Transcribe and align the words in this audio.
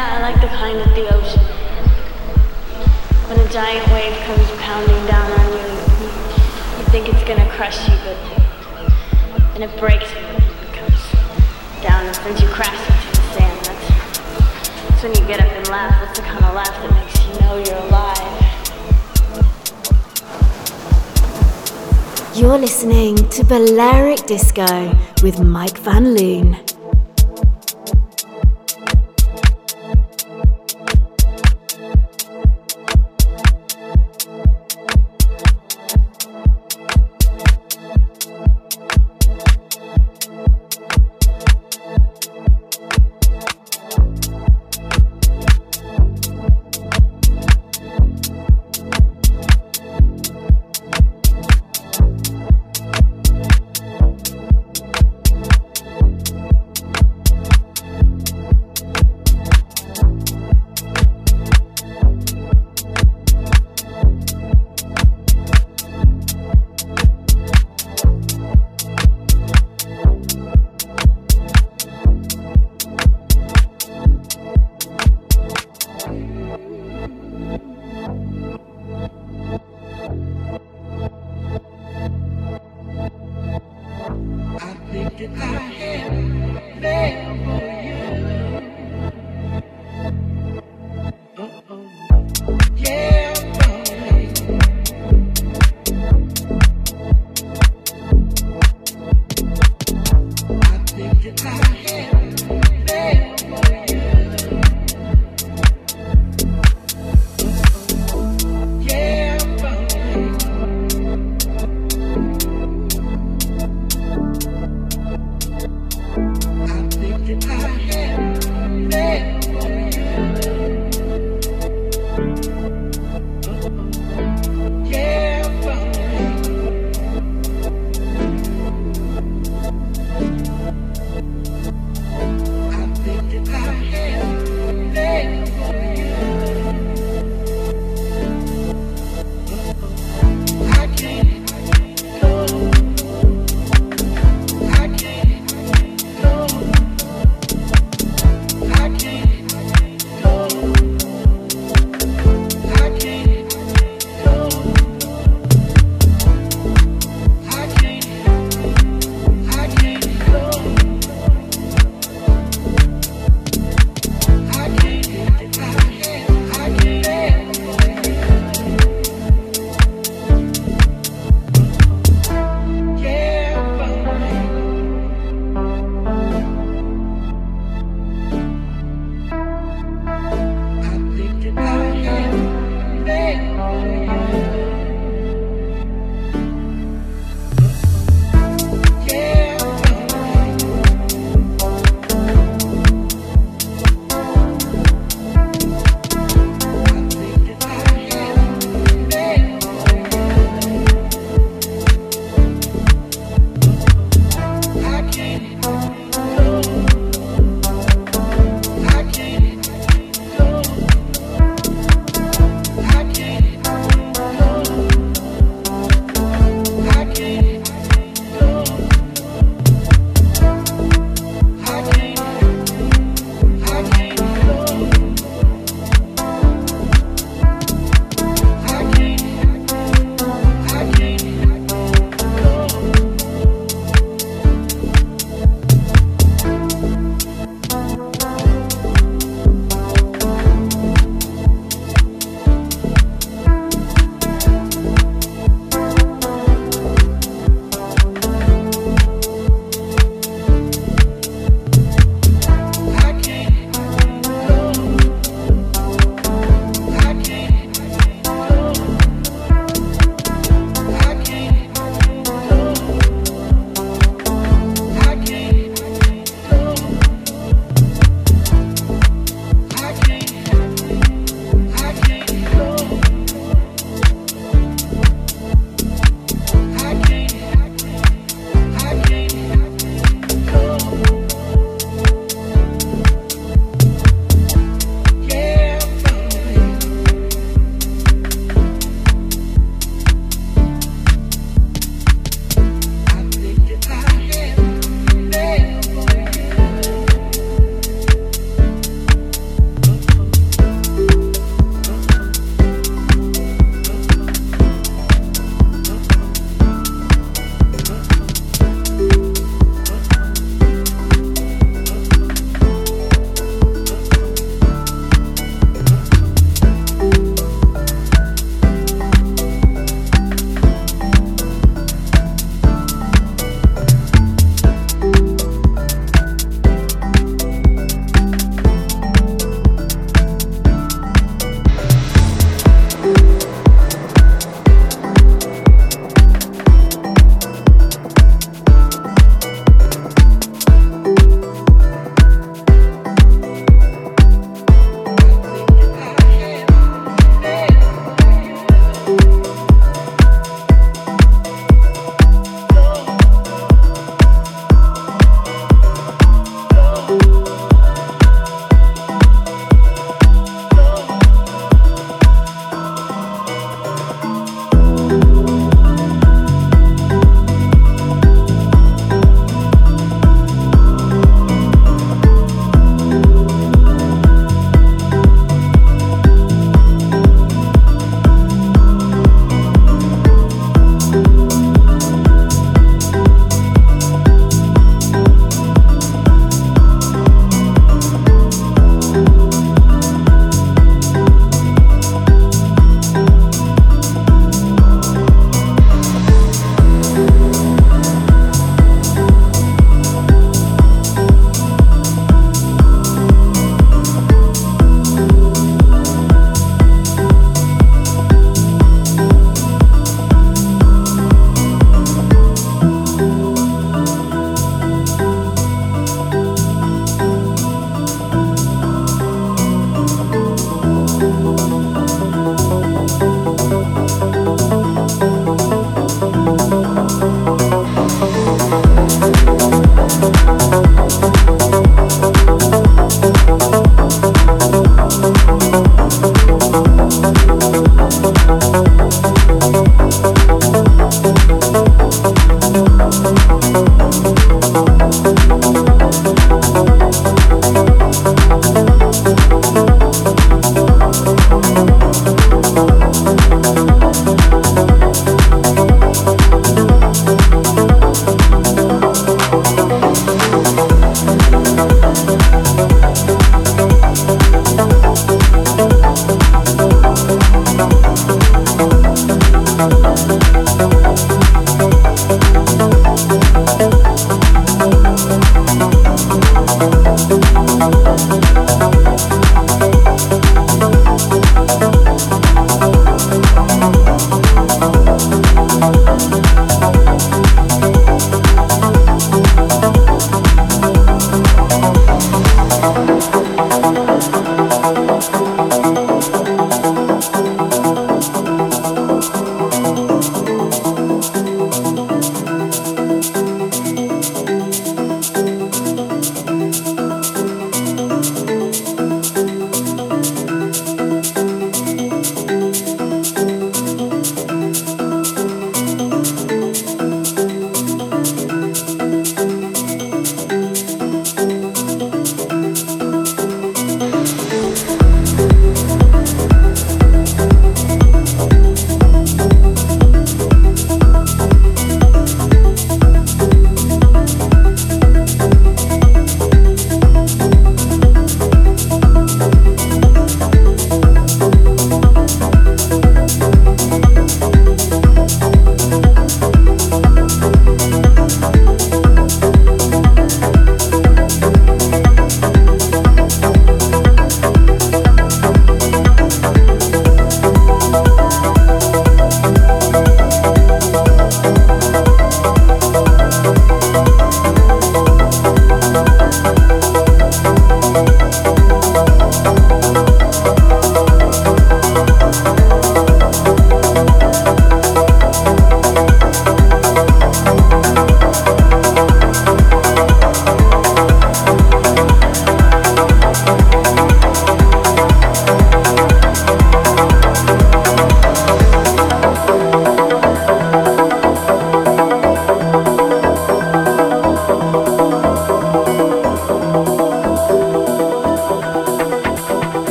Yeah, 0.00 0.16
I 0.16 0.18
like 0.32 0.40
the 0.40 0.48
kind 0.56 0.78
at 0.80 0.94
the 0.96 1.14
ocean. 1.14 1.44
When 3.28 3.38
a 3.38 3.48
giant 3.52 3.84
wave 3.92 4.16
comes 4.24 4.48
pounding 4.56 5.04
down 5.04 5.30
on 5.30 5.52
you, 5.52 5.68
you, 6.00 6.84
think 6.88 7.12
it's 7.12 7.22
gonna 7.28 7.46
crush 7.50 7.86
you, 7.86 7.96
but 8.08 8.16
then 9.52 9.68
it 9.68 9.78
breaks 9.78 10.10
and 10.16 10.42
it 10.42 10.72
comes 10.72 11.02
down 11.82 12.06
and 12.06 12.16
sends 12.16 12.40
you 12.40 12.48
crashing 12.48 12.96
to 12.96 13.08
the 13.12 13.26
sand. 13.36 13.60
That's, 13.66 13.88
that's 14.88 15.02
when 15.02 15.12
you 15.16 15.26
get 15.26 15.38
up 15.38 15.52
and 15.52 15.68
laugh. 15.68 15.92
That's 16.00 16.18
the 16.18 16.24
kind 16.24 16.46
of 16.46 16.54
laugh 16.54 16.74
that 16.80 16.92
makes 16.96 17.20
you 17.26 17.34
know 17.42 17.60
you're 17.60 17.84
alive. 17.92 18.24
You're 22.34 22.58
listening 22.58 23.16
to 23.36 23.44
Balearic 23.44 24.24
Disco 24.24 24.96
with 25.22 25.40
Mike 25.42 25.76
Van 25.76 26.14
Loon. 26.14 26.56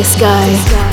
Disco. 0.00 0.24
Disco, 0.46 0.89